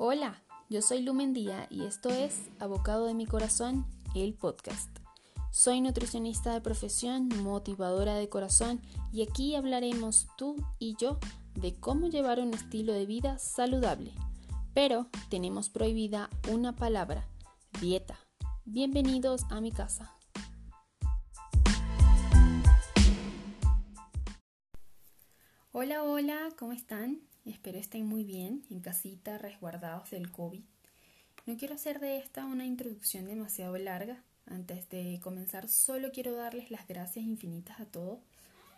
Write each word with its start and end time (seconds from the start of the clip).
Hola, 0.00 0.40
yo 0.70 0.80
soy 0.80 1.02
Lumen 1.02 1.34
Día 1.34 1.66
y 1.70 1.82
esto 1.82 2.08
es 2.08 2.42
Abocado 2.60 3.06
de 3.06 3.14
mi 3.14 3.26
Corazón, 3.26 3.84
el 4.14 4.32
podcast. 4.32 4.88
Soy 5.50 5.80
nutricionista 5.80 6.54
de 6.54 6.60
profesión, 6.60 7.26
motivadora 7.42 8.14
de 8.14 8.28
corazón 8.28 8.80
y 9.10 9.22
aquí 9.22 9.56
hablaremos 9.56 10.28
tú 10.36 10.54
y 10.78 10.94
yo 11.00 11.18
de 11.56 11.74
cómo 11.74 12.06
llevar 12.06 12.38
un 12.38 12.54
estilo 12.54 12.92
de 12.92 13.06
vida 13.06 13.40
saludable. 13.40 14.12
Pero 14.72 15.08
tenemos 15.30 15.68
prohibida 15.68 16.30
una 16.48 16.76
palabra, 16.76 17.26
dieta. 17.80 18.20
Bienvenidos 18.66 19.46
a 19.50 19.60
mi 19.60 19.72
casa. 19.72 20.14
Hola, 25.72 26.04
hola, 26.04 26.50
¿cómo 26.56 26.70
están? 26.70 27.18
Espero 27.48 27.78
estén 27.78 28.06
muy 28.06 28.24
bien, 28.24 28.62
en 28.70 28.80
casita, 28.80 29.38
resguardados 29.38 30.10
del 30.10 30.30
COVID. 30.30 30.60
No 31.46 31.56
quiero 31.56 31.74
hacer 31.74 31.98
de 31.98 32.18
esta 32.18 32.44
una 32.44 32.66
introducción 32.66 33.26
demasiado 33.26 33.78
larga. 33.78 34.22
Antes 34.44 34.86
de 34.90 35.18
comenzar, 35.22 35.66
solo 35.68 36.12
quiero 36.12 36.34
darles 36.34 36.70
las 36.70 36.86
gracias 36.86 37.24
infinitas 37.24 37.80
a 37.80 37.86
todos 37.86 38.18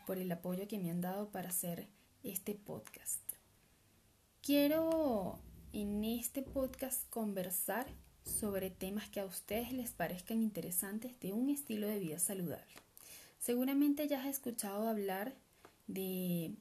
por 0.06 0.18
el 0.18 0.30
apoyo 0.30 0.68
que 0.68 0.78
me 0.78 0.90
han 0.90 1.00
dado 1.00 1.30
para 1.30 1.48
hacer 1.48 1.88
este 2.22 2.54
podcast. 2.54 3.20
Quiero 4.40 5.40
en 5.72 6.04
este 6.04 6.42
podcast 6.42 7.08
conversar 7.10 7.88
sobre 8.24 8.70
temas 8.70 9.08
que 9.08 9.18
a 9.18 9.26
ustedes 9.26 9.72
les 9.72 9.90
parezcan 9.90 10.42
interesantes 10.42 11.18
de 11.18 11.32
un 11.32 11.50
estilo 11.50 11.88
de 11.88 11.98
vida 11.98 12.20
saludable. 12.20 12.72
Seguramente 13.40 14.06
ya 14.06 14.20
has 14.20 14.28
escuchado 14.28 14.88
hablar 14.88 15.34
de 15.88 16.54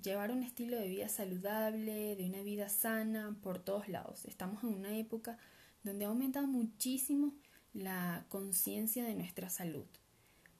llevar 0.00 0.30
un 0.30 0.42
estilo 0.42 0.76
de 0.76 0.88
vida 0.88 1.08
saludable, 1.08 2.16
de 2.16 2.24
una 2.24 2.42
vida 2.42 2.68
sana 2.68 3.36
por 3.42 3.58
todos 3.58 3.88
lados. 3.88 4.24
Estamos 4.24 4.62
en 4.62 4.70
una 4.70 4.96
época 4.96 5.38
donde 5.82 6.04
ha 6.04 6.08
aumentado 6.08 6.46
muchísimo 6.46 7.34
la 7.72 8.24
conciencia 8.28 9.04
de 9.04 9.14
nuestra 9.14 9.48
salud. 9.50 9.86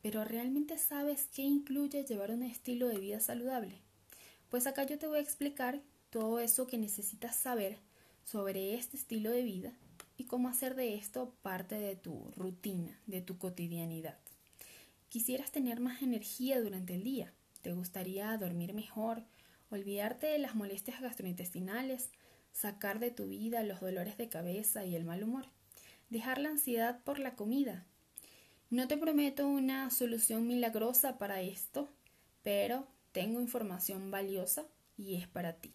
Pero 0.03 0.25
¿realmente 0.25 0.79
sabes 0.79 1.29
qué 1.33 1.43
incluye 1.43 2.05
llevar 2.05 2.33
un 2.33 2.43
estilo 2.43 2.89
de 2.89 2.99
vida 2.99 3.21
saludable? 3.21 3.81
Pues 4.49 4.67
acá 4.67 4.85
yo 4.85 4.99
te 4.99 5.07
voy 5.07 5.19
a 5.19 5.23
explicar 5.23 5.81
todo 6.11 6.41
eso 6.41 6.67
que 6.67 6.77
necesitas 6.77 7.37
saber 7.37 7.79
sobre 8.25 8.75
este 8.75 8.97
estilo 8.97 9.31
de 9.31 9.43
vida 9.43 9.73
y 10.19 10.25
cómo 10.25 10.49
hacer 10.49 10.75
de 10.75 10.95
esto 10.95 11.35
parte 11.43 11.77
de 11.77 11.97
tu 11.97 12.31
rutina, 12.37 13.01
de 13.07 13.23
tu 13.23 13.39
cotidianidad. 13.39 14.19
Quisieras 15.09 15.53
tener 15.53 15.81
más 15.81 16.03
energía 16.03 16.61
durante 16.61 16.95
el 16.95 17.05
día, 17.05 17.33
te 17.63 17.73
gustaría 17.73 18.37
dormir 18.37 18.75
mejor, 18.75 19.23
olvidarte 19.71 20.27
de 20.27 20.39
las 20.39 20.55
molestias 20.55 21.01
gastrointestinales, 21.01 22.11
sacar 22.53 22.99
de 22.99 23.11
tu 23.11 23.29
vida 23.29 23.63
los 23.63 23.81
dolores 23.81 24.19
de 24.19 24.29
cabeza 24.29 24.85
y 24.85 24.95
el 24.95 25.05
mal 25.05 25.23
humor, 25.23 25.47
dejar 26.11 26.39
la 26.39 26.51
ansiedad 26.51 27.01
por 27.05 27.19
la 27.19 27.35
comida. 27.35 27.87
No 28.69 28.89
te 28.89 28.97
prometo 28.97 29.47
una 29.47 29.91
solución 29.91 30.47
milagrosa 30.47 31.19
para 31.19 31.41
esto, 31.41 31.89
pero 32.43 32.87
tengo 33.13 33.41
información 33.41 34.11
valiosa 34.11 34.65
y 34.97 35.17
es 35.17 35.29
para 35.29 35.55
ti. 35.55 35.73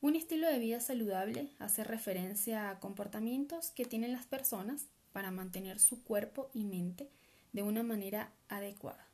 Un 0.00 0.14
estilo 0.14 0.46
de 0.46 0.58
vida 0.58 0.80
saludable 0.80 1.50
hace 1.58 1.82
referencia 1.82 2.70
a 2.70 2.78
comportamientos 2.78 3.70
que 3.72 3.84
tienen 3.84 4.12
las 4.12 4.26
personas 4.26 4.86
para 5.12 5.32
mantener 5.32 5.80
su 5.80 6.04
cuerpo 6.04 6.50
y 6.54 6.64
mente 6.64 7.10
de 7.52 7.62
una 7.62 7.82
manera 7.82 8.32
adecuada, 8.48 9.08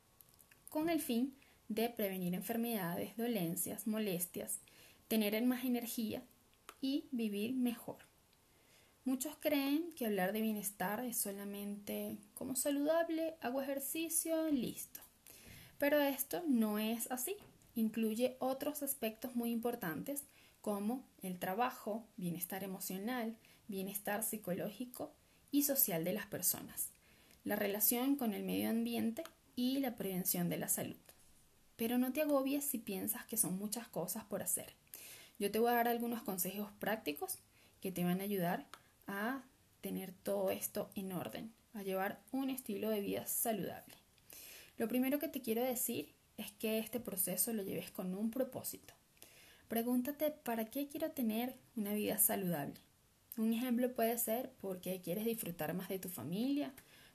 con 0.69 0.91
el 0.91 1.00
fin 1.00 1.34
de 1.69 1.89
prevenir 1.89 2.34
enfermedades, 2.34 3.17
dolencias, 3.17 3.87
molestias, 3.87 4.61
tener 5.09 5.41
más 5.45 5.65
energía 5.65 6.23
y 6.81 7.09
vivir 7.11 7.55
mejor. 7.55 7.98
Muchos 9.05 9.37
creen 9.39 9.92
que 9.97 10.07
hablar 10.07 10.33
de 10.33 10.41
bienestar 10.41 11.05
es 11.05 11.19
solamente 11.19 12.17
como 12.33 12.57
saludable, 12.57 13.36
hago 13.41 13.61
ejercicio, 13.61 14.48
listo. 14.51 15.01
Pero 15.79 16.01
esto 16.01 16.42
no 16.48 16.79
es 16.79 17.11
así. 17.11 17.36
Incluye 17.75 18.36
otros 18.39 18.83
aspectos 18.83 19.36
muy 19.36 19.51
importantes 19.51 20.25
como 20.63 21.05
el 21.23 21.39
trabajo, 21.39 22.07
bienestar 22.17 22.64
emocional, 22.64 23.36
bienestar 23.69 24.23
psicológico 24.23 25.13
y 25.51 25.64
social 25.64 26.05
de 26.05 26.14
las 26.14 26.27
personas, 26.27 26.89
la 27.45 27.57
relación 27.57 28.17
con 28.17 28.33
el 28.33 28.45
medio 28.45 28.70
ambiente 28.70 29.25
y 29.57 29.81
la 29.81 29.96
prevención 29.96 30.48
de 30.48 30.57
la 30.57 30.69
salud. 30.69 30.96
Pero 31.77 31.98
no 31.98 32.12
te 32.12 32.23
agobies 32.23 32.64
si 32.64 32.79
piensas 32.79 33.24
que 33.27 33.36
son 33.36 33.58
muchas 33.58 33.89
cosas 33.89 34.24
por 34.24 34.42
hacer. 34.42 34.74
Yo 35.39 35.51
te 35.51 35.58
voy 35.58 35.70
a 35.70 35.74
dar 35.74 35.89
algunos 35.89 36.23
consejos 36.23 36.70
prácticos 36.79 37.39
que 37.80 37.92
te 37.92 38.05
van 38.05 38.20
a 38.20 38.24
ayudar 38.24 38.67
a 39.07 39.42
tener 39.80 40.13
todo 40.23 40.51
esto 40.51 40.90
en 40.95 41.13
orden, 41.13 41.52
a 41.74 41.83
llevar 41.83 42.20
un 42.33 42.51
estilo 42.51 42.89
de 42.89 43.01
vida 43.01 43.27
saludable. 43.27 43.95
Lo 44.79 44.89
primero 44.89 45.18
que 45.18 45.29
te 45.29 45.42
quiero 45.42 45.63
decir 45.63 46.14
es 46.36 46.51
que 46.52 46.79
este 46.79 47.01
proceso 47.01 47.52
lo 47.52 47.63
lleves 47.63 47.90
con 47.90 48.14
un 48.14 48.30
propósito. 48.30 48.95
Pregúntate 49.68 50.30
para 50.30 50.67
qué 50.67 50.89
quiero 50.89 51.11
tener 51.11 51.57
una 51.77 51.92
vida 51.92 52.18
saludable. 52.18 52.80
Un 53.36 53.52
ejemplo 53.52 53.92
puede 53.92 54.17
ser 54.18 54.52
porque 54.61 55.01
quieres 55.01 55.24
disfrutar 55.24 55.74
más 55.74 55.89
de 55.89 55.98
tu 55.98 56.08
familia, 56.08 56.73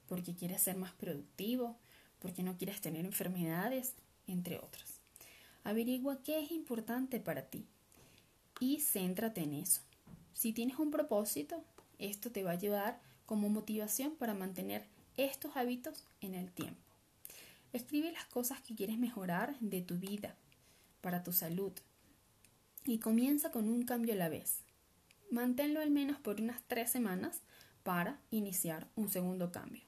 porque 0.08 0.36
quieres 0.36 0.62
ser 0.62 0.76
más 0.76 0.92
productivo, 0.94 1.78
porque 2.20 2.44
no 2.44 2.58
quieres 2.58 2.82
tener 2.82 3.06
enfermedades, 3.06 3.94
entre 4.30 4.58
otras. 4.58 5.02
Averigua 5.64 6.22
qué 6.24 6.40
es 6.40 6.52
importante 6.52 7.20
para 7.20 7.44
ti 7.44 7.66
y 8.60 8.80
céntrate 8.80 9.42
en 9.42 9.54
eso. 9.54 9.82
Si 10.34 10.54
tienes 10.54 10.80
un 10.80 10.92
propósito, 10.92 11.64
esto 11.98 12.32
te 12.32 12.44
va 12.44 12.52
a 12.52 12.54
ayudar 12.54 13.02
como 13.26 13.50
motivación 13.50 14.16
para 14.16 14.34
mantener 14.34 14.86
estos 15.18 15.56
hábitos 15.56 16.06
en 16.22 16.34
el 16.34 16.52
tiempo. 16.52 16.82
Escribe 17.74 18.12
las 18.12 18.26
cosas 18.26 18.62
que 18.62 18.76
quieres 18.76 18.98
mejorar 18.98 19.58
de 19.60 19.82
tu 19.82 19.98
vida, 19.98 20.36
para 21.02 21.24
tu 21.24 21.32
salud, 21.32 21.74
y 22.86 23.00
comienza 23.00 23.52
con 23.52 23.70
un 23.70 23.84
cambio 23.84 24.14
a 24.14 24.18
la 24.18 24.30
vez. 24.30 24.62
Manténlo 25.30 25.80
al 25.80 25.92
menos 25.92 26.20
por 26.20 26.42
unas 26.42 26.62
tres 26.68 26.90
semanas 26.90 27.42
para 27.84 28.20
iniciar 28.32 28.88
un 28.96 29.10
segundo 29.10 29.52
cambio. 29.52 29.84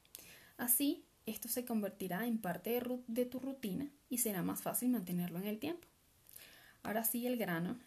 Así 0.58 1.04
esto 1.26 1.48
se 1.48 1.66
convertirá 1.66 2.28
en 2.28 2.38
parte 2.38 2.80
de, 3.08 3.26
tu 3.26 3.40
rutina 3.40 3.90
y 4.12 4.20
será 4.20 4.44
más 4.44 4.62
fácil 4.62 4.90
mantenerlo 4.90 5.40
en 5.40 5.48
el 5.48 5.58
tiempo. 5.58 5.88
Ahora 6.84 7.04
sí 7.04 7.26
el 7.26 7.38
grano, 7.38 7.80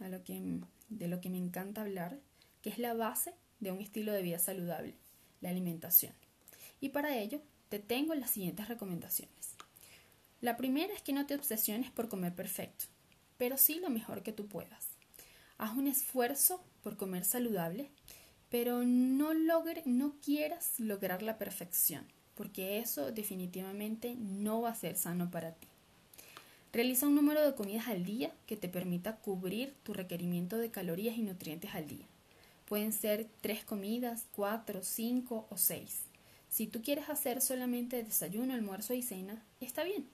de 0.89 1.09
lo 1.09 1.21
que 1.21 1.31
me 1.31 1.39
encanta 1.39 1.83
hablar, 1.83 2.19
que 2.62 2.71
es 2.71 2.79
la 2.79 2.95
base 2.95 3.35
de 3.61 3.71
un 3.71 3.81
estilo 3.81 4.12
de 4.12 4.23
vida 4.23 4.41
saludable, 4.41 4.97
la 5.41 5.51
alimentación. 5.51 6.12
Y 6.81 6.89
para 6.89 7.17
ello 7.17 7.41
te 7.69 7.79
tengo 7.79 8.15
las 8.17 8.31
siguientes 8.31 8.67
recomendaciones. 8.67 9.55
La 10.41 10.57
primera 10.57 10.93
es 10.93 11.03
que 11.03 11.12
no 11.12 11.27
te 11.27 11.37
obsesiones 11.37 11.93
por 11.93 12.09
comer 12.09 12.35
perfecto, 12.35 12.87
pero 13.39 13.56
sí 13.56 13.79
lo 13.79 13.91
mejor 13.91 14.25
que 14.25 14.33
tú 14.33 14.49
puedas. 14.49 14.89
Haz 15.59 15.77
un 15.77 15.87
esfuerzo 15.87 16.65
por 16.83 16.97
comer 16.97 17.25
saludable, 17.25 17.91
pero 18.51 18.83
no, 18.83 19.35
logre, 19.35 19.83
no 19.87 20.17
quieras 20.21 20.81
lograr 20.81 21.23
la 21.23 21.39
perfección 21.39 22.06
porque 22.35 22.79
eso 22.79 23.12
definitivamente 23.12 24.17
no 24.17 24.62
va 24.62 24.71
a 24.71 24.75
ser 24.75 24.97
sano 24.97 25.31
para 25.31 25.53
ti. 25.53 25.69
Realiza 26.75 27.07
un 27.07 27.15
número 27.15 27.41
de 27.41 27.55
comidas 27.55 27.87
al 27.87 28.05
día 28.05 28.33
que 28.47 28.57
te 28.57 28.69
permita 28.69 29.15
cubrir 29.19 29.73
tu 29.85 29.93
requerimiento 29.93 30.59
de 30.59 30.73
calorías 30.73 31.17
y 31.17 31.23
nutrientes 31.23 31.73
al 31.73 31.87
día. 31.87 32.05
Pueden 32.67 32.93
ser 32.93 33.29
tres 33.41 33.62
comidas, 33.62 34.27
cuatro, 34.35 34.83
cinco 34.83 35.47
o 35.51 35.57
seis. 35.57 36.01
Si 36.49 36.67
tú 36.67 36.83
quieres 36.83 37.09
hacer 37.09 37.41
solamente 37.43 38.03
desayuno, 38.03 38.55
almuerzo 38.55 38.93
y 38.93 39.03
cena, 39.03 39.41
está 39.61 39.85
bien. 39.85 40.05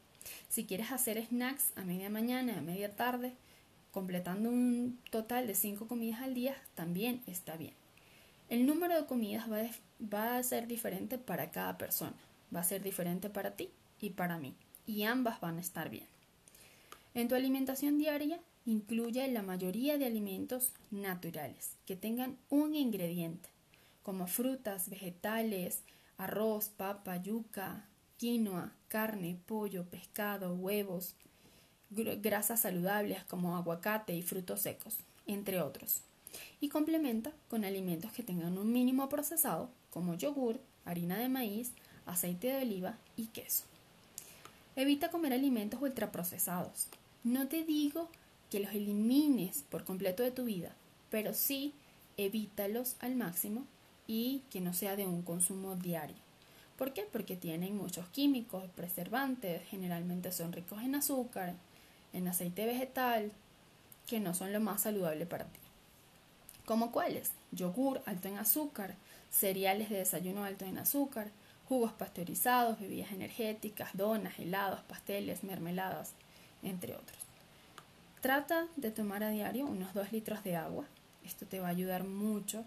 Si 0.50 0.66
quieres 0.66 0.93
hacer 0.93 1.25
snacks 1.25 1.72
a 1.76 1.84
media 1.84 2.10
mañana, 2.10 2.59
a 2.59 2.60
media 2.60 2.94
tarde, 2.94 3.32
completando 3.91 4.50
un 4.50 4.98
total 5.10 5.47
de 5.47 5.54
cinco 5.54 5.88
comidas 5.88 6.21
al 6.21 6.34
día, 6.34 6.54
también 6.74 7.22
está 7.27 7.57
bien. 7.57 7.72
El 8.51 8.66
número 8.66 9.01
de 9.01 9.07
comidas 9.07 9.47
va, 9.51 10.36
a 10.36 10.42
ser 10.42 10.66
diferente 10.66 11.16
para 11.16 11.51
cada 11.53 11.78
persona. 11.78 12.16
Va 12.54 12.60
a 12.60 12.65
ser 12.65 12.83
diferente 12.83 13.30
para 13.30 13.53
ti 13.53 13.71
y 13.98 14.10
para 14.10 14.36
mí. 14.36 14.54
Y 14.86 15.04
ambas 15.04 15.41
van 15.41 15.57
a 15.57 15.62
estar 15.62 15.89
bien. 15.89 16.20
En 17.15 17.28
tu 17.28 17.34
alimentación 17.34 17.98
diaria 17.98 18.41
incluye 18.66 19.27
la 19.28 19.42
mayoría 19.42 19.98
de 19.98 20.07
alimentos 20.07 20.72
naturales 20.91 21.77
que 21.86 21.97
tengan 21.97 22.36
un 22.48 22.74
ingrediente, 22.74 23.48
como 24.03 24.27
frutas, 24.27 24.89
vegetales, 24.89 25.83
arroz, 26.18 26.68
papa, 26.68 27.16
yuca, 27.16 27.86
quinoa, 28.16 28.72
carne, 28.89 29.39
pollo, 29.47 29.84
pescado, 29.84 30.54
huevos, 30.54 31.15
grasas 31.91 32.60
saludables 32.60 33.24
como 33.24 33.57
aguacate 33.57 34.15
y 34.15 34.22
frutos 34.22 34.60
secos, 34.60 34.98
entre 35.27 35.60
otros 35.60 36.03
y 36.60 36.68
complementa 36.68 37.33
con 37.48 37.65
alimentos 37.65 38.12
que 38.12 38.22
tengan 38.22 38.59
un 38.59 38.72
mínimo 38.72 39.09
procesado 39.09 39.71
como 39.91 40.15
yogur, 40.15 40.60
harina 40.84 41.18
de 41.18 41.28
maíz, 41.28 41.72
aceite 42.07 42.48
de 42.48 42.62
oliva 42.62 42.98
y 43.16 43.27
queso. 43.27 43.65
Evita 44.77 45.10
comer 45.10 45.33
alimentos 45.33 45.80
ultraprocesados. 45.83 46.86
No 47.22 47.49
te 47.49 47.65
digo 47.65 48.09
que 48.51 48.61
los 48.61 48.72
elimines 48.72 49.65
por 49.69 49.84
completo 49.84 50.22
de 50.22 50.31
tu 50.31 50.45
vida, 50.45 50.75
pero 51.11 51.34
sí 51.34 51.75
evítalos 52.17 52.97
al 53.01 53.15
máximo 53.15 53.67
y 54.07 54.43
que 54.51 54.61
no 54.61 54.72
sea 54.72 54.97
de 54.97 55.07
un 55.07 55.22
consumo 55.22 55.77
diario. 55.77 56.17
¿Por 56.78 56.95
qué? 56.95 57.03
Porque 57.03 57.37
tienen 57.37 57.77
muchos 57.77 58.09
químicos, 58.09 58.65
preservantes, 58.75 59.63
generalmente 59.69 60.33
son 60.33 60.53
ricos 60.53 60.83
en 60.83 60.95
azúcar, 60.95 61.55
en 62.15 62.27
aceite 62.27 62.65
vegetal, 62.65 63.33
que 64.07 64.19
no 64.19 64.33
son 64.33 64.55
lo 64.55 64.61
más 64.61 64.81
saludable 64.81 65.27
para 65.27 65.45
ti. 65.45 65.61
¿Como 66.65 66.91
cuáles? 66.91 67.33
Yogur 67.53 68.01
alto 68.07 68.28
en 68.28 68.39
azúcar, 68.39 68.95
cereales 69.31 69.91
de 69.91 69.99
desayuno 69.99 70.45
alto 70.45 70.65
en 70.65 70.78
azúcar, 70.78 71.28
jugos 71.69 71.93
pasteurizados, 71.93 72.81
bebidas 72.81 73.13
energéticas, 73.13 73.91
donas, 73.95 74.39
helados, 74.39 74.81
pasteles, 74.83 75.45
mermeladas, 75.45 76.15
entre 76.62 76.95
otros. 76.95 77.18
Trata 78.21 78.68
de 78.77 78.91
tomar 78.91 79.24
a 79.24 79.30
diario 79.30 79.66
unos 79.66 79.95
2 79.95 80.12
litros 80.12 80.45
de 80.45 80.57
agua. 80.57 80.84
Esto 81.24 81.47
te 81.47 81.60
va 81.60 81.68
a 81.68 81.71
ayudar 81.71 82.04
mucho 82.04 82.65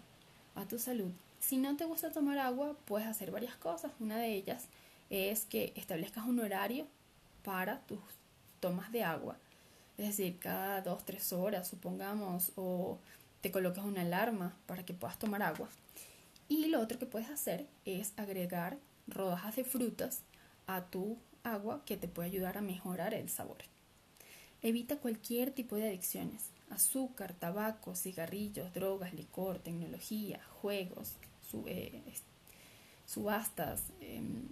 a 0.54 0.64
tu 0.66 0.78
salud. 0.78 1.12
Si 1.38 1.58
no 1.58 1.76
te 1.76 1.84
gusta 1.84 2.10
tomar 2.10 2.38
agua, 2.38 2.76
puedes 2.86 3.06
hacer 3.06 3.30
varias 3.30 3.54
cosas. 3.56 3.92
Una 4.00 4.16
de 4.16 4.34
ellas 4.34 4.64
es 5.10 5.44
que 5.44 5.72
establezcas 5.76 6.24
un 6.24 6.40
horario 6.40 6.86
para 7.44 7.80
tus 7.80 8.00
tomas 8.60 8.90
de 8.90 9.04
agua. 9.04 9.36
Es 9.96 10.08
decir, 10.08 10.38
cada 10.38 10.82
2-3 10.82 11.32
horas, 11.36 11.68
supongamos, 11.68 12.52
o 12.56 12.98
te 13.40 13.52
coloques 13.52 13.84
una 13.84 14.00
alarma 14.00 14.56
para 14.66 14.84
que 14.84 14.94
puedas 14.94 15.18
tomar 15.18 15.42
agua. 15.42 15.68
Y 16.48 16.66
lo 16.66 16.80
otro 16.80 16.98
que 16.98 17.06
puedes 17.06 17.30
hacer 17.30 17.66
es 17.84 18.12
agregar 18.16 18.78
rodajas 19.06 19.56
de 19.56 19.64
frutas 19.64 20.22
a 20.66 20.82
tu 20.82 21.16
agua 21.42 21.82
que 21.84 21.96
te 21.96 22.08
puede 22.08 22.30
ayudar 22.30 22.58
a 22.58 22.62
mejorar 22.62 23.14
el 23.14 23.28
sabor. 23.28 23.58
Evita 24.64 24.96
cualquier 24.96 25.50
tipo 25.50 25.76
de 25.76 25.88
adicciones. 25.88 26.48
Azúcar, 26.70 27.34
tabaco, 27.34 27.94
cigarrillos, 27.94 28.72
drogas, 28.72 29.12
licor, 29.12 29.58
tecnología, 29.58 30.40
juegos, 30.62 31.16
eh, 31.66 32.02
subastas, 33.04 33.82
em, 34.00 34.48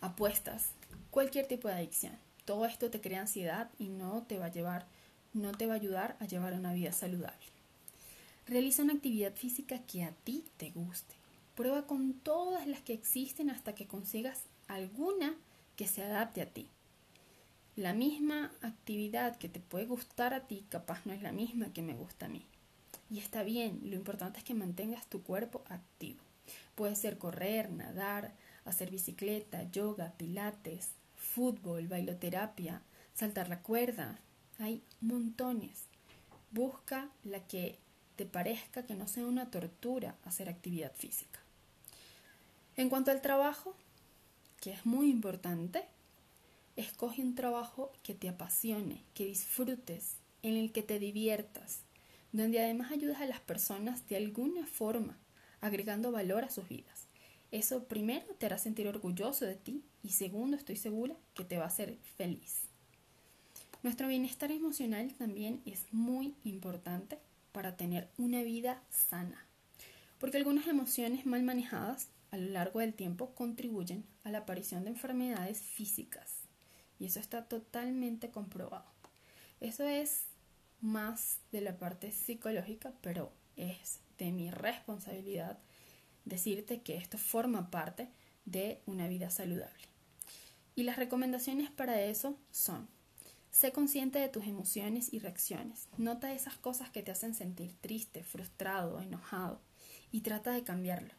apuestas, 0.00 0.70
cualquier 1.10 1.46
tipo 1.46 1.68
de 1.68 1.74
adicción. 1.74 2.16
Todo 2.46 2.64
esto 2.64 2.90
te 2.90 3.02
crea 3.02 3.20
ansiedad 3.20 3.70
y 3.78 3.88
no 3.88 4.22
te 4.22 4.38
va 4.38 4.46
a 4.46 4.50
llevar, 4.50 4.86
no 5.34 5.52
te 5.52 5.66
va 5.66 5.74
a 5.74 5.76
ayudar 5.76 6.16
a 6.18 6.24
llevar 6.24 6.54
una 6.54 6.72
vida 6.72 6.92
saludable. 6.92 7.46
Realiza 8.46 8.82
una 8.82 8.94
actividad 8.94 9.34
física 9.34 9.80
que 9.80 10.04
a 10.04 10.12
ti 10.12 10.42
te 10.56 10.70
guste. 10.70 11.16
Prueba 11.54 11.86
con 11.86 12.14
todas 12.14 12.66
las 12.66 12.80
que 12.80 12.94
existen 12.94 13.50
hasta 13.50 13.74
que 13.74 13.86
consigas 13.86 14.44
alguna 14.68 15.36
que 15.76 15.86
se 15.86 16.02
adapte 16.02 16.40
a 16.40 16.46
ti. 16.46 16.70
La 17.76 17.92
misma 17.92 18.52
actividad 18.62 19.36
que 19.36 19.50
te 19.50 19.60
puede 19.60 19.84
gustar 19.84 20.32
a 20.32 20.46
ti, 20.46 20.64
capaz 20.70 21.04
no 21.04 21.12
es 21.12 21.20
la 21.20 21.30
misma 21.30 21.74
que 21.74 21.82
me 21.82 21.94
gusta 21.94 22.24
a 22.24 22.30
mí. 22.30 22.46
Y 23.10 23.18
está 23.18 23.42
bien, 23.42 23.80
lo 23.84 23.96
importante 23.96 24.38
es 24.38 24.44
que 24.44 24.54
mantengas 24.54 25.06
tu 25.08 25.22
cuerpo 25.22 25.62
activo. 25.68 26.20
Puede 26.74 26.96
ser 26.96 27.18
correr, 27.18 27.70
nadar, 27.70 28.32
hacer 28.64 28.90
bicicleta, 28.90 29.70
yoga, 29.70 30.14
pilates, 30.16 30.92
fútbol, 31.16 31.86
bailoterapia, 31.86 32.80
saltar 33.12 33.50
la 33.50 33.60
cuerda. 33.60 34.20
Hay 34.58 34.82
montones. 35.02 35.84
Busca 36.52 37.10
la 37.24 37.46
que 37.46 37.78
te 38.16 38.24
parezca 38.24 38.86
que 38.86 38.94
no 38.94 39.06
sea 39.06 39.26
una 39.26 39.50
tortura 39.50 40.16
hacer 40.24 40.48
actividad 40.48 40.94
física. 40.94 41.40
En 42.76 42.88
cuanto 42.88 43.10
al 43.10 43.20
trabajo, 43.20 43.76
que 44.62 44.72
es 44.72 44.86
muy 44.86 45.10
importante, 45.10 45.84
escoge 46.76 47.22
un 47.22 47.34
trabajo 47.34 47.92
que 48.02 48.14
te 48.14 48.28
apasione, 48.28 49.02
que 49.14 49.24
disfrutes, 49.24 50.16
en 50.42 50.56
el 50.56 50.70
que 50.72 50.82
te 50.82 50.98
diviertas, 50.98 51.80
donde 52.32 52.60
además 52.60 52.92
ayudas 52.92 53.20
a 53.20 53.26
las 53.26 53.40
personas 53.40 54.06
de 54.08 54.16
alguna 54.16 54.66
forma, 54.66 55.18
agregando 55.60 56.12
valor 56.12 56.44
a 56.44 56.50
sus 56.50 56.68
vidas. 56.68 57.08
Eso 57.50 57.84
primero 57.84 58.26
te 58.38 58.46
hará 58.46 58.58
sentir 58.58 58.86
orgulloso 58.86 59.44
de 59.44 59.54
ti 59.54 59.82
y 60.02 60.10
segundo 60.10 60.56
estoy 60.56 60.76
segura 60.76 61.16
que 61.34 61.44
te 61.44 61.56
va 61.56 61.64
a 61.64 61.68
hacer 61.68 61.96
feliz. 62.16 62.62
Nuestro 63.82 64.08
bienestar 64.08 64.50
emocional 64.50 65.14
también 65.14 65.62
es 65.64 65.86
muy 65.92 66.34
importante 66.44 67.18
para 67.52 67.76
tener 67.76 68.08
una 68.18 68.42
vida 68.42 68.82
sana, 68.90 69.46
porque 70.18 70.36
algunas 70.36 70.66
emociones 70.66 71.24
mal 71.24 71.42
manejadas 71.42 72.08
a 72.30 72.36
lo 72.36 72.50
largo 72.50 72.80
del 72.80 72.94
tiempo 72.94 73.34
contribuyen 73.34 74.04
a 74.24 74.30
la 74.30 74.38
aparición 74.38 74.84
de 74.84 74.90
enfermedades 74.90 75.60
físicas. 75.60 76.45
Y 76.98 77.06
eso 77.06 77.20
está 77.20 77.44
totalmente 77.44 78.30
comprobado. 78.30 78.90
Eso 79.60 79.84
es 79.84 80.24
más 80.80 81.38
de 81.52 81.60
la 81.60 81.78
parte 81.78 82.12
psicológica, 82.12 82.92
pero 83.00 83.32
es 83.56 84.00
de 84.18 84.32
mi 84.32 84.50
responsabilidad 84.50 85.58
decirte 86.24 86.82
que 86.82 86.96
esto 86.96 87.18
forma 87.18 87.70
parte 87.70 88.08
de 88.44 88.80
una 88.86 89.08
vida 89.08 89.30
saludable. 89.30 89.86
Y 90.74 90.82
las 90.82 90.96
recomendaciones 90.96 91.70
para 91.70 92.02
eso 92.02 92.38
son, 92.50 92.88
sé 93.50 93.72
consciente 93.72 94.18
de 94.18 94.28
tus 94.28 94.44
emociones 94.44 95.12
y 95.12 95.18
reacciones, 95.18 95.88
nota 95.96 96.34
esas 96.34 96.56
cosas 96.58 96.90
que 96.90 97.02
te 97.02 97.12
hacen 97.12 97.34
sentir 97.34 97.74
triste, 97.80 98.22
frustrado, 98.22 99.00
enojado 99.00 99.60
y 100.12 100.20
trata 100.20 100.52
de 100.52 100.64
cambiarlo. 100.64 101.14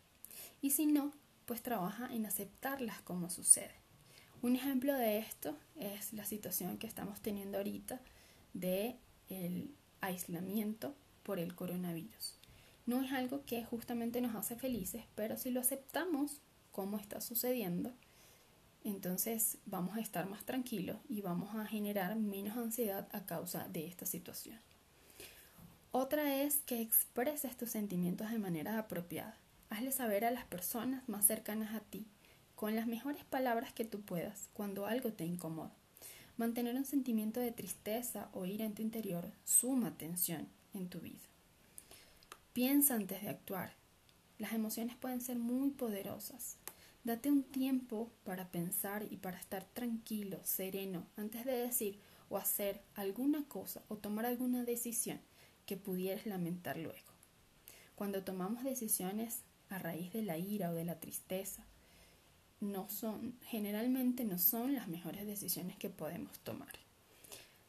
Y 0.61 0.71
si 0.71 0.85
no, 0.85 1.11
pues 1.45 1.63
trabaja 1.63 2.13
en 2.13 2.25
aceptarlas 2.25 3.01
como 3.01 3.29
sucede. 3.29 3.73
Un 4.41 4.55
ejemplo 4.55 4.93
de 4.93 5.17
esto 5.17 5.57
es 5.75 6.13
la 6.13 6.23
situación 6.23 6.77
que 6.77 6.85
estamos 6.85 7.21
teniendo 7.21 7.57
ahorita 7.57 7.99
de 8.53 8.95
el 9.29 9.73
aislamiento 9.99 10.93
por 11.23 11.39
el 11.39 11.55
coronavirus. 11.55 12.35
No 12.85 13.01
es 13.03 13.11
algo 13.11 13.43
que 13.45 13.65
justamente 13.65 14.21
nos 14.21 14.35
hace 14.35 14.55
felices, 14.55 15.03
pero 15.15 15.37
si 15.37 15.49
lo 15.49 15.59
aceptamos 15.59 16.39
como 16.71 16.97
está 16.97 17.19
sucediendo, 17.19 17.91
entonces 18.83 19.57
vamos 19.65 19.97
a 19.97 20.01
estar 20.01 20.29
más 20.29 20.45
tranquilos 20.45 20.97
y 21.09 21.21
vamos 21.21 21.55
a 21.55 21.65
generar 21.65 22.15
menos 22.15 22.57
ansiedad 22.57 23.09
a 23.11 23.25
causa 23.25 23.67
de 23.67 23.87
esta 23.87 24.05
situación. 24.05 24.59
Otra 25.91 26.43
es 26.43 26.57
que 26.57 26.79
expreses 26.79 27.57
tus 27.57 27.71
sentimientos 27.71 28.29
de 28.29 28.37
manera 28.37 28.77
apropiada. 28.77 29.35
Hazle 29.69 29.91
saber 29.91 30.23
a 30.23 30.31
las 30.31 30.45
personas 30.45 31.09
más 31.09 31.25
cercanas 31.25 31.73
a 31.73 31.79
ti, 31.79 32.05
con 32.57 32.75
las 32.75 32.87
mejores 32.87 33.23
palabras 33.23 33.71
que 33.71 33.85
tú 33.85 34.01
puedas, 34.01 34.49
cuando 34.53 34.87
algo 34.87 35.13
te 35.13 35.23
incomoda. 35.23 35.71
Mantener 36.37 36.75
un 36.75 36.85
sentimiento 36.85 37.39
de 37.39 37.51
tristeza 37.51 38.29
o 38.33 38.47
ira 38.47 38.65
en 38.65 38.73
tu 38.73 38.81
interior 38.81 39.31
suma 39.45 39.95
tensión 39.95 40.47
en 40.73 40.89
tu 40.89 40.99
vida. 40.99 41.21
Piensa 42.53 42.95
antes 42.95 43.21
de 43.21 43.29
actuar. 43.29 43.75
Las 44.39 44.53
emociones 44.53 44.95
pueden 44.95 45.21
ser 45.21 45.37
muy 45.37 45.69
poderosas. 45.69 46.57
Date 47.03 47.29
un 47.29 47.43
tiempo 47.43 48.09
para 48.23 48.47
pensar 48.49 49.05
y 49.07 49.17
para 49.17 49.37
estar 49.37 49.63
tranquilo, 49.63 50.39
sereno, 50.43 51.05
antes 51.15 51.45
de 51.45 51.53
decir 51.53 51.99
o 52.27 52.37
hacer 52.37 52.81
alguna 52.95 53.43
cosa 53.47 53.83
o 53.87 53.97
tomar 53.97 54.25
alguna 54.25 54.63
decisión 54.63 55.19
que 55.67 55.77
pudieras 55.77 56.25
lamentar 56.25 56.77
luego. 56.77 57.11
Cuando 57.93 58.23
tomamos 58.23 58.63
decisiones 58.63 59.43
a 59.69 59.77
raíz 59.77 60.11
de 60.11 60.23
la 60.23 60.39
ira 60.39 60.71
o 60.71 60.73
de 60.73 60.85
la 60.85 60.99
tristeza, 60.99 61.63
no 62.59 62.89
son, 62.89 63.35
generalmente 63.41 64.23
no 64.23 64.37
son 64.37 64.73
las 64.73 64.87
mejores 64.87 65.25
decisiones 65.25 65.77
que 65.77 65.89
podemos 65.89 66.39
tomar. 66.39 66.73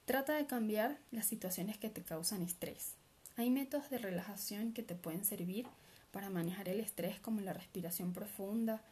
Trata 0.04 0.34
de 0.34 0.46
cambiar 0.46 0.98
las 1.10 1.26
situaciones 1.26 1.76
que 1.76 1.90
te 1.90 2.02
causan 2.02 2.42
estrés. 2.42 2.94
Hay 3.36 3.50
métodos 3.50 3.90
de 3.90 3.98
relajación 3.98 4.72
que 4.72 4.82
te 4.82 4.94
pueden 4.94 5.24
servir 5.24 5.66
para 6.10 6.30
manejar 6.30 6.68
el 6.68 6.80
estrés 6.80 7.20
como 7.20 7.40
la 7.40 7.52
respiración 7.52 8.12
profunda, 8.12 8.82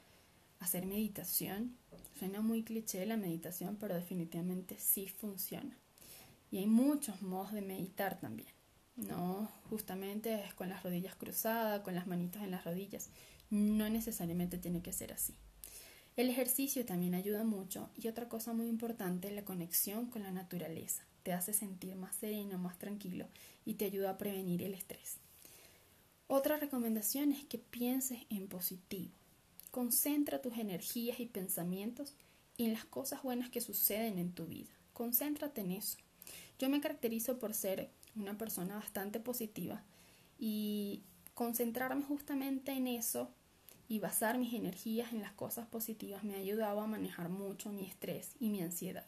hacer 0.61 0.87
meditación. 0.87 1.77
Suena 2.19 2.41
muy 2.41 2.63
cliché 2.63 3.05
la 3.07 3.17
meditación, 3.17 3.77
pero 3.77 3.95
definitivamente 3.95 4.77
sí 4.79 5.09
funciona. 5.09 5.77
Y 6.51 6.59
hay 6.59 6.67
muchos 6.67 7.23
modos 7.23 7.53
de 7.53 7.63
meditar 7.63 8.21
también. 8.21 8.49
No 8.97 9.51
justamente 9.69 10.43
es 10.45 10.55
con 10.55 10.69
las 10.69 10.83
rodillas 10.83 11.15
cruzadas, 11.17 11.81
con 11.81 11.95
las 11.95 12.07
manitas 12.07 12.43
en 12.43 12.51
las 12.51 12.65
rodillas. 12.65 13.09
No 13.51 13.89
necesariamente 13.89 14.59
tiene 14.59 14.81
que 14.81 14.93
ser 14.93 15.13
así. 15.13 15.35
El 16.17 16.31
ejercicio 16.31 16.87
también 16.87 17.15
ayuda 17.15 17.45
mucho 17.45 17.91
y 17.95 18.09
otra 18.09 18.27
cosa 18.27 18.55
muy 18.55 18.69
importante, 18.69 19.31
la 19.31 19.45
conexión 19.45 20.07
con 20.07 20.23
la 20.23 20.31
naturaleza. 20.31 21.05
Te 21.23 21.35
hace 21.35 21.53
sentir 21.53 21.95
más 21.95 22.17
sereno, 22.17 22.57
más 22.57 22.79
tranquilo 22.79 23.27
y 23.67 23.75
te 23.75 23.85
ayuda 23.85 24.11
a 24.11 24.19
prevenir 24.19 24.63
el 24.63 24.73
estrés. 24.73 25.19
Otra 26.27 26.57
recomendación 26.57 27.33
es 27.33 27.45
que 27.45 27.59
pienses 27.59 28.21
en 28.31 28.49
positivo. 28.49 29.13
Concentra 29.71 30.41
tus 30.41 30.57
energías 30.57 31.21
y 31.21 31.27
pensamientos 31.27 32.15
en 32.57 32.73
las 32.73 32.87
cosas 32.87 33.23
buenas 33.23 33.51
que 33.51 33.61
suceden 33.61 34.19
en 34.19 34.33
tu 34.33 34.47
vida. 34.47 34.73
Concéntrate 34.95 35.61
en 35.61 35.73
eso. 35.73 35.99
Yo 36.59 36.71
me 36.71 36.81
caracterizo 36.81 37.39
por 37.39 37.53
ser 37.53 37.91
una 38.17 38.39
persona 38.39 38.77
bastante 38.77 39.21
positiva 39.21 39.85
y 40.39 41.03
concentrarme 41.35 42.05
justamente 42.05 42.73
en 42.73 42.87
eso 42.87 43.31
y 43.89 43.99
basar 44.01 44.39
mis 44.39 44.55
energías 44.55 45.13
en 45.13 45.21
las 45.21 45.33
cosas 45.33 45.67
positivas 45.67 46.25
me 46.25 46.35
ha 46.35 46.39
ayudado 46.39 46.81
a 46.81 46.87
manejar 46.87 47.29
mucho 47.29 47.71
mi 47.71 47.85
estrés 47.87 48.33
y 48.41 48.49
mi 48.49 48.63
ansiedad. 48.63 49.07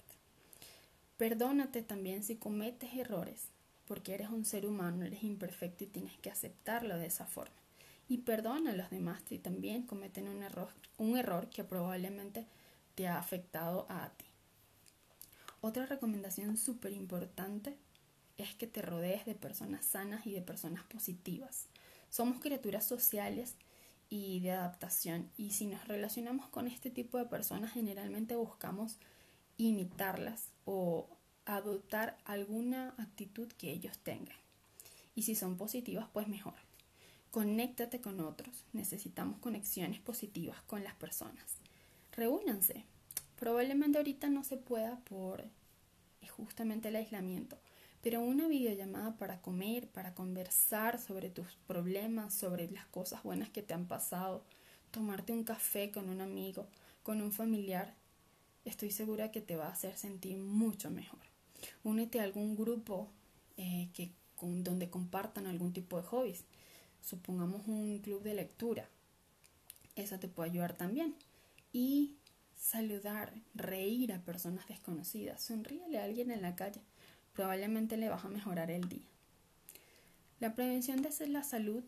Perdónate 1.17 1.83
también 1.83 2.23
si 2.23 2.37
cometes 2.37 2.95
errores, 2.95 3.49
porque 3.87 4.15
eres 4.15 4.29
un 4.29 4.45
ser 4.45 4.67
humano, 4.67 5.05
eres 5.05 5.25
imperfecto 5.25 5.85
y 5.85 5.89
tienes 5.89 6.17
que 6.19 6.31
aceptarlo 6.31 6.97
de 6.97 7.07
esa 7.07 7.27
forma. 7.27 7.57
Y 8.09 8.19
perdona 8.19 8.71
a 8.71 8.77
los 8.77 8.91
demás 8.91 9.23
si 9.29 9.39
también 9.39 9.83
cometen 9.83 10.29
un 10.29 10.43
error, 10.43 10.71
un 10.97 11.19
error 11.19 11.49
que 11.51 11.65
probablemente 11.65 12.47
te 12.95 13.09
ha 13.09 13.19
afectado 13.19 13.87
a 13.89 14.11
ti. 14.11 14.27
Otra 15.61 15.87
recomendación 15.87 16.57
súper 16.57 16.93
importante 16.93 17.77
es 18.37 18.55
que 18.55 18.69
te 18.69 18.81
rodees 18.81 19.27
de 19.27 19.35
personas 19.35 19.85
sanas 19.85 20.25
y 20.27 20.33
de 20.33 20.41
personas 20.41 20.85
positivas. 20.85 21.67
Somos 22.11 22.41
criaturas 22.41 22.87
sociales 22.87 23.57
y 24.11 24.41
de 24.41 24.53
adaptación 24.53 25.31
y 25.37 25.51
si 25.51 25.67
nos 25.67 25.87
relacionamos 25.87 26.49
con 26.49 26.67
este 26.67 26.91
tipo 26.91 27.19
de 27.19 27.27
personas 27.27 27.73
generalmente 27.73 28.37
buscamos 28.37 28.97
imitarlas 29.57 30.49
o 30.65 31.09
adoptar 31.45 32.19
alguna 32.25 32.95
actitud 32.99 33.49
que 33.53 33.71
ellos 33.73 33.99
tengan. 33.99 34.37
Y 35.15 35.23
si 35.23 35.35
son 35.35 35.57
positivas, 35.57 36.09
pues 36.13 36.29
mejor. 36.29 36.55
Conéctate 37.31 38.01
con 38.01 38.21
otros. 38.21 38.65
Necesitamos 38.73 39.39
conexiones 39.39 40.01
positivas 40.01 40.63
con 40.63 40.85
las 40.85 40.95
personas. 40.95 41.57
Reúnanse. 42.13 42.85
Probablemente 43.37 43.99
ahorita 43.99 44.29
no 44.29 44.45
se 44.45 44.57
pueda 44.57 45.01
por 45.01 45.45
justamente 46.39 46.89
el 46.89 46.97
aislamiento, 46.97 47.59
pero 48.03 48.21
una 48.21 48.49
videollamada 48.49 49.17
para 49.17 49.41
comer, 49.41 49.89
para 49.89 50.15
conversar 50.15 51.01
sobre 51.01 51.31
tus 51.31 51.57
problemas, 51.67 52.35
sobre 52.35 52.71
las 52.71 52.87
cosas 52.87 53.23
buenas 53.23 53.51
que 53.51 53.63
te 53.63 53.75
han 53.75 53.87
pasado, 53.87 54.45
tomarte 54.91 55.33
un 55.33 55.45
café 55.45 55.91
con 55.91 56.09
un 56.09 56.21
amigo, 56.21 56.67
con 57.03 57.21
un 57.21 57.33
familiar, 57.33 57.95
estoy 58.65 58.91
segura 58.91 59.31
que 59.31 59.41
te 59.41 59.57
va 59.57 59.67
a 59.67 59.73
hacer 59.73 59.97
sentir 59.97 60.37
mucho 60.37 60.91
mejor. 60.91 61.21
Únete 61.83 62.21
a 62.21 62.25
algún 62.25 62.57
grupo 62.57 63.09
eh, 63.57 63.89
que, 63.93 64.13
con, 64.37 64.63
donde 64.63 64.91
compartan 64.91 65.47
algún 65.47 65.73
tipo 65.73 65.97
de 65.97 66.07
hobbies. 66.07 66.45
Supongamos 67.03 67.67
un 67.67 67.99
club 67.99 68.23
de 68.23 68.35
lectura. 68.35 68.89
Eso 69.97 70.19
te 70.19 70.29
puede 70.29 70.51
ayudar 70.51 70.77
también. 70.77 71.15
Y 71.73 72.15
saludar, 72.57 73.33
reír 73.55 74.13
a 74.13 74.21
personas 74.21 74.69
desconocidas. 74.69 75.43
Sonríele 75.43 75.99
a 75.99 76.05
alguien 76.05 76.31
en 76.31 76.43
la 76.43 76.55
calle. 76.55 76.81
Probablemente 77.39 77.97
le 77.97 78.09
vas 78.09 78.25
a 78.25 78.29
mejorar 78.29 78.69
el 78.69 78.89
día. 78.89 79.07
La 80.41 80.57
prevención 80.57 81.03
de 81.03 81.29
la 81.29 81.45
salud 81.45 81.85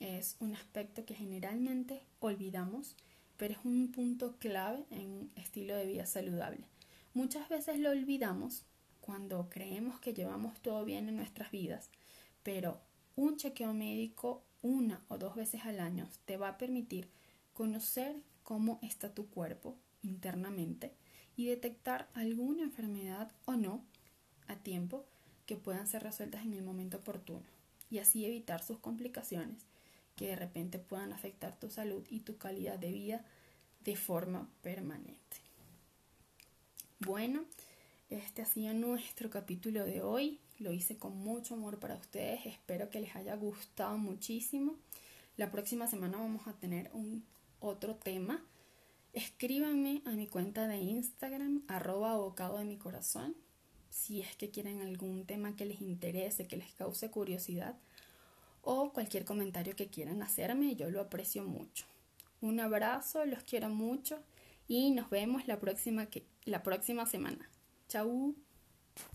es 0.00 0.34
un 0.40 0.56
aspecto 0.56 1.04
que 1.06 1.14
generalmente 1.14 2.02
olvidamos, 2.18 2.96
pero 3.36 3.52
es 3.52 3.60
un 3.62 3.92
punto 3.92 4.38
clave 4.40 4.84
en 4.90 5.06
un 5.06 5.30
estilo 5.36 5.76
de 5.76 5.86
vida 5.86 6.04
saludable. 6.04 6.64
Muchas 7.14 7.48
veces 7.48 7.78
lo 7.78 7.90
olvidamos 7.90 8.64
cuando 9.00 9.48
creemos 9.50 10.00
que 10.00 10.14
llevamos 10.14 10.60
todo 10.62 10.84
bien 10.84 11.08
en 11.08 11.14
nuestras 11.14 11.52
vidas, 11.52 11.88
pero 12.42 12.80
un 13.14 13.36
chequeo 13.36 13.72
médico 13.74 14.42
una 14.62 15.00
o 15.06 15.16
dos 15.16 15.36
veces 15.36 15.64
al 15.64 15.78
año 15.78 16.08
te 16.24 16.36
va 16.36 16.48
a 16.48 16.58
permitir 16.58 17.08
conocer 17.52 18.16
cómo 18.42 18.80
está 18.82 19.14
tu 19.14 19.28
cuerpo 19.30 19.76
internamente 20.02 20.92
y 21.36 21.46
detectar 21.46 22.08
alguna 22.14 22.64
enfermedad 22.64 23.30
o 23.44 23.54
no 23.54 23.84
tiempo 24.56 25.04
que 25.46 25.56
puedan 25.56 25.86
ser 25.86 26.02
resueltas 26.02 26.44
en 26.44 26.54
el 26.54 26.62
momento 26.62 26.98
oportuno 26.98 27.42
y 27.90 27.98
así 27.98 28.24
evitar 28.24 28.62
sus 28.62 28.78
complicaciones 28.78 29.66
que 30.16 30.28
de 30.28 30.36
repente 30.36 30.78
puedan 30.78 31.12
afectar 31.12 31.58
tu 31.58 31.70
salud 31.70 32.04
y 32.10 32.20
tu 32.20 32.36
calidad 32.36 32.78
de 32.78 32.92
vida 32.92 33.24
de 33.84 33.96
forma 33.96 34.48
permanente. 34.62 35.36
Bueno, 37.00 37.44
este 38.10 38.42
ha 38.42 38.46
sido 38.46 38.74
nuestro 38.74 39.30
capítulo 39.30 39.84
de 39.84 40.02
hoy. 40.02 40.38
Lo 40.58 40.72
hice 40.72 40.96
con 40.96 41.16
mucho 41.16 41.54
amor 41.54 41.78
para 41.78 41.96
ustedes. 41.96 42.46
Espero 42.46 42.90
que 42.90 43.00
les 43.00 43.16
haya 43.16 43.34
gustado 43.34 43.98
muchísimo. 43.98 44.76
La 45.36 45.50
próxima 45.50 45.86
semana 45.86 46.18
vamos 46.18 46.46
a 46.46 46.52
tener 46.52 46.90
un 46.92 47.24
otro 47.58 47.96
tema. 47.96 48.44
Escríbanme 49.14 50.02
a 50.04 50.10
mi 50.10 50.26
cuenta 50.26 50.68
de 50.68 50.76
Instagram, 50.78 51.62
arroba 51.68 52.12
abocado 52.12 52.58
de 52.58 52.64
mi 52.64 52.76
corazón, 52.76 53.34
si 53.92 54.22
es 54.22 54.34
que 54.36 54.50
quieren 54.50 54.80
algún 54.80 55.26
tema 55.26 55.54
que 55.54 55.66
les 55.66 55.80
interese, 55.82 56.48
que 56.48 56.56
les 56.56 56.72
cause 56.72 57.10
curiosidad, 57.10 57.76
o 58.62 58.92
cualquier 58.92 59.24
comentario 59.24 59.76
que 59.76 59.88
quieran 59.88 60.22
hacerme, 60.22 60.74
yo 60.76 60.90
lo 60.90 61.00
aprecio 61.00 61.44
mucho. 61.44 61.84
Un 62.40 62.58
abrazo, 62.58 63.24
los 63.26 63.42
quiero 63.44 63.68
mucho 63.68 64.20
y 64.66 64.90
nos 64.90 65.10
vemos 65.10 65.46
la 65.46 65.60
próxima, 65.60 66.08
la 66.44 66.62
próxima 66.62 67.06
semana. 67.06 67.50
Chau. 67.88 68.34